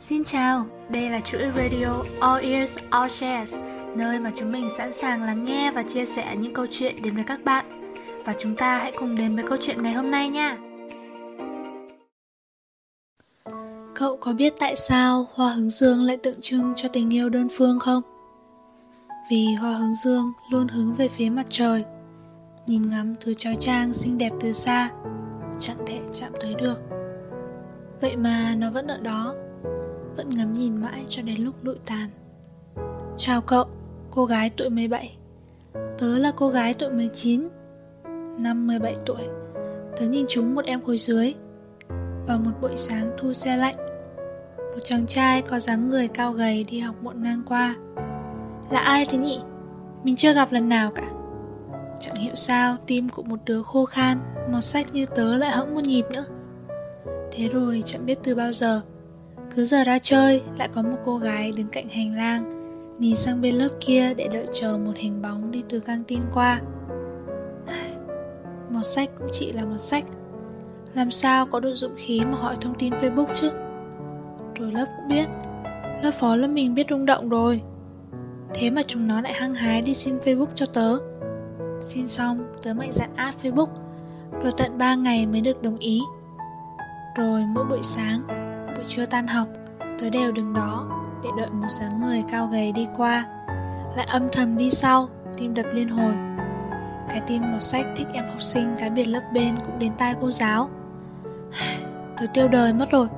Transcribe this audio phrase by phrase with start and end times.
[0.00, 3.54] Xin chào, đây là chuỗi radio All Ears All Shares,
[3.94, 7.14] nơi mà chúng mình sẵn sàng lắng nghe và chia sẻ những câu chuyện đến
[7.14, 7.94] với các bạn.
[8.24, 10.58] Và chúng ta hãy cùng đến với câu chuyện ngày hôm nay nha.
[13.94, 17.48] Cậu có biết tại sao hoa hướng dương lại tượng trưng cho tình yêu đơn
[17.52, 18.02] phương không?
[19.30, 21.84] Vì hoa hướng dương luôn hướng về phía mặt trời,
[22.66, 24.90] nhìn ngắm thứ trói trang xinh đẹp từ xa,
[25.58, 26.76] chẳng thể chạm tới được.
[28.00, 29.34] Vậy mà nó vẫn ở đó
[30.16, 32.10] vẫn ngắm nhìn mãi cho đến lúc lụi tàn.
[33.16, 33.64] Chào cậu,
[34.10, 35.16] cô gái tuổi 17
[35.98, 37.48] Tớ là cô gái tuổi 19
[38.38, 39.28] Năm 17 tuổi.
[39.96, 41.34] Tớ nhìn chúng một em khối dưới.
[42.26, 43.76] Vào một buổi sáng thu xe lạnh
[44.56, 47.76] Một chàng trai có dáng người cao gầy đi học muộn ngang qua.
[48.70, 49.40] Là ai thế nhỉ?
[50.04, 51.10] Mình chưa gặp lần nào cả.
[52.00, 54.18] Chẳng hiểu sao tim của một đứa khô khan
[54.52, 56.24] Màu sách như tớ lại hững một nhịp nữa.
[57.32, 58.82] Thế rồi chẳng biết từ bao giờ
[59.56, 62.60] cứ giờ ra chơi, lại có một cô gái đứng cạnh hành lang,
[63.00, 66.20] Nhìn sang bên lớp kia để đợi chờ một hình bóng đi từ căng tin
[66.34, 66.60] qua.
[68.70, 70.04] Một sách cũng chỉ là một sách.
[70.94, 73.50] Làm sao có được dũng khí mà hỏi thông tin Facebook chứ?
[74.58, 75.26] Rồi lớp cũng biết.
[76.02, 77.62] Lớp phó lớp mình biết rung động rồi.
[78.54, 80.98] Thế mà chúng nó lại hăng hái đi xin Facebook cho tớ.
[81.80, 83.68] Xin xong, tớ mạnh dạn add Facebook.
[84.42, 86.00] Rồi tận 3 ngày mới được đồng ý.
[87.16, 88.22] Rồi mỗi buổi sáng
[88.80, 89.48] buổi trưa tan học
[89.98, 90.86] Tớ đều đứng đó
[91.22, 93.26] để đợi một dáng người cao gầy đi qua.
[93.96, 96.12] Lại âm thầm đi sau, tim đập liên hồi.
[97.08, 100.14] Cái tin một sách thích em học sinh cái biệt lớp bên cũng đến tai
[100.20, 100.70] cô giáo.
[102.16, 103.08] Tớ tiêu đời mất rồi.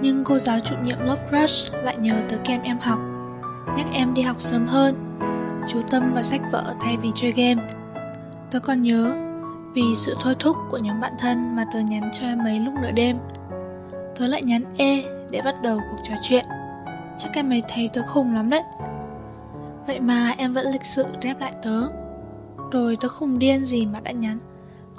[0.00, 2.98] Nhưng cô giáo chủ nhiệm lớp crush lại nhờ tớ kem em học
[3.76, 4.94] Nhắc em đi học sớm hơn
[5.68, 7.68] Chú tâm vào sách vở thay vì chơi game.
[8.50, 9.16] Tớ còn nhớ
[9.74, 12.74] vì sự thôi thúc của nhóm bạn thân mà tớ nhắn cho em ấy lúc
[12.82, 13.16] nửa đêm.
[14.18, 16.44] Tớ lại nhắn e để bắt đầu cuộc trò chuyện.
[17.18, 18.62] Chắc em ấy thấy tớ khùng lắm đấy.
[19.86, 21.82] Vậy mà em vẫn lịch sự đáp lại tớ.
[22.70, 24.38] Rồi tớ không điên gì mà đã nhắn.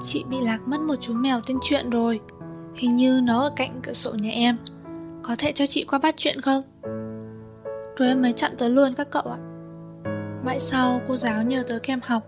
[0.00, 2.20] Chị bị lạc mất một chú mèo tên chuyện rồi.
[2.76, 4.56] Hình như nó ở cạnh cửa sổ nhà em.
[5.22, 6.62] Có thể cho chị qua bắt chuyện không?
[7.96, 9.38] Rồi em ấy chặn tớ luôn các cậu ạ.
[10.44, 12.22] Mãi sau, cô giáo nhờ tớ kem học.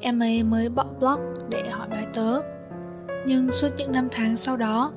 [0.00, 2.40] Em ấy mới bỏ blog để hỏi bài tớ.
[3.26, 4.92] Nhưng suốt những năm tháng sau đó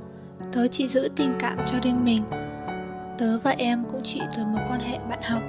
[0.52, 2.22] Tớ chỉ giữ tình cảm cho riêng mình.
[3.18, 5.42] Tớ và em cũng chỉ từ mối quan hệ bạn học.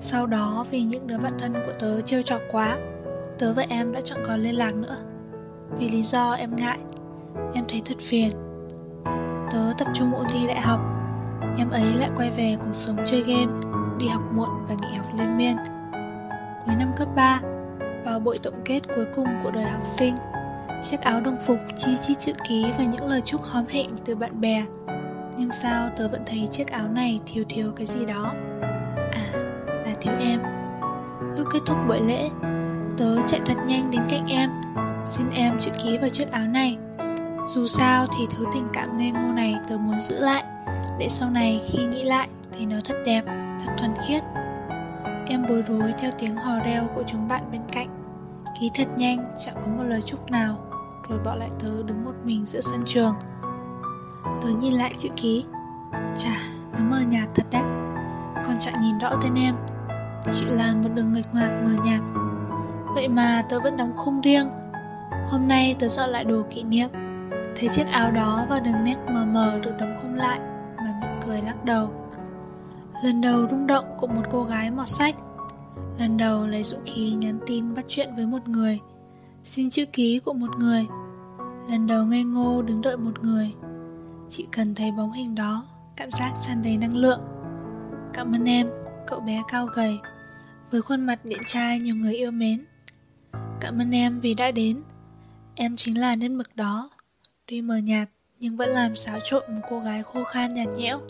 [0.00, 2.78] Sau đó, vì những đứa bạn thân của tớ trêu chọc quá,
[3.38, 4.96] Tớ và em đã chẳng còn liên lạc nữa.
[5.78, 6.78] Vì lý do em ngại,
[7.54, 8.30] Em thấy thật phiền.
[9.50, 10.80] Tớ tập trung ôn thi đại học,
[11.58, 13.52] Em ấy lại quay về cuộc sống chơi game,
[13.98, 15.56] Đi học muộn và nghỉ học liên miên.
[16.66, 17.40] Cuối năm cấp 3
[18.04, 20.14] Vào buổi tổng kết cuối cùng của đời học sinh
[20.82, 24.14] Chiếc áo đồng phục chi chít chữ ký và những lời chúc hóm hẹn từ
[24.14, 24.64] bạn bè.
[25.36, 28.32] Nhưng sao tớ vẫn thấy chiếc áo này thiếu thiếu cái gì đó?
[29.12, 29.32] À,
[29.66, 30.40] là thiếu em.
[31.36, 32.30] Lúc kết thúc buổi lễ
[33.00, 34.50] Tớ chạy thật nhanh đến cạnh em.
[35.06, 36.78] Xin em chữ ký vào chiếc áo này.
[37.48, 40.44] Dù sao thì thứ tình cảm ngây ngô này tớ muốn giữ lại.
[40.98, 43.22] Để sau này khi nghĩ lại thì nó thật đẹp,
[43.64, 44.22] thật thuần khiết.
[45.26, 47.88] Em bối rối theo tiếng hò reo của chúng bạn bên cạnh.
[48.60, 50.69] Ký thật nhanh, chẳng có một lời chúc nào
[51.10, 53.14] rồi bỏ lại tớ đứng một mình giữa sân trường.
[54.42, 55.44] Tớ nhìn lại chữ ký.
[56.16, 56.36] Chà,
[56.72, 57.62] nó mờ nhạt thật đấy.
[58.34, 59.54] Còn chẳng nhìn rõ tên em.
[60.30, 62.00] Chỉ là một đường nghịch ngoạc mờ nhạt.
[62.94, 64.50] Vậy mà tớ vẫn đóng khung riêng.
[65.30, 66.88] Hôm nay tớ dọn lại đồ kỷ niệm.
[67.56, 70.40] Thấy chiếc áo đó và đường nét mờ mờ được đóng khung lại
[70.76, 71.90] Mà mỉm cười lắc đầu.
[73.04, 75.14] Lần đầu rung động của một cô gái mọt sách.
[75.98, 78.80] Lần đầu lấy dũng khí nhắn tin bắt chuyện với một người.
[79.44, 80.86] Xin chữ ký của một người.
[81.70, 83.54] Lần đầu ngây ngô đứng đợi một người.
[84.28, 85.64] Chị cần thấy bóng hình đó
[85.96, 87.20] Cảm giác tràn đầy năng lượng.
[88.12, 88.70] Cảm ơn em,
[89.06, 89.98] cậu bé cao gầy
[90.70, 92.64] Với khuôn mặt điện trai nhiều người yêu mến.
[93.60, 94.76] Cảm ơn em vì đã đến.
[95.54, 96.90] Em chính là nét mực đó.
[97.46, 98.08] Tuy mờ nhạt
[98.40, 101.00] nhưng vẫn làm xáo trộn một cô gái khô khan nhạt nhẽo.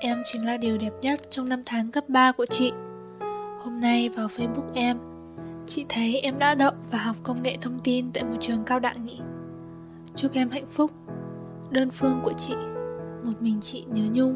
[0.00, 2.72] Em chính là điều đẹp nhất trong năm tháng cấp 3 của chị.
[3.64, 4.96] Hôm nay vào Facebook em
[5.66, 8.80] Chị thấy em đã đậu và học công nghệ thông tin tại một trường cao
[8.80, 9.20] đẳng nhỉ?
[10.14, 10.90] Chúc em hạnh phúc.
[11.70, 12.54] Đơn phương của chị,
[13.24, 14.34] Một mình chị nhớ nhung.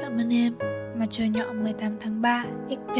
[0.00, 0.54] Cảm ơn em
[0.98, 2.96] Mặt trời nhỏ 18 tháng 3 XP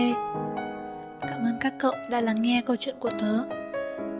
[1.20, 3.38] Cảm ơn các cậu đã lắng nghe câu chuyện của tớ.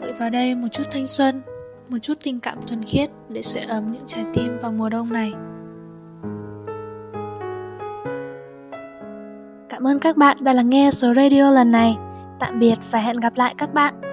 [0.01, 1.41] Gửi vào đây một chút thanh xuân,
[1.89, 5.13] Một chút tình cảm thuần khiết Để sưởi ấm những trái tim vào mùa đông
[5.13, 5.31] này.
[9.69, 11.95] Cảm ơn các bạn đã lắng nghe số radio lần này.
[12.41, 14.10] Tạm biệt và hẹn gặp lại các bạn.